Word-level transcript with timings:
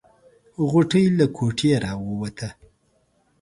غوټۍ 0.69 1.05
له 1.17 1.25
کوټې 1.35 1.71
راووته. 1.83 2.49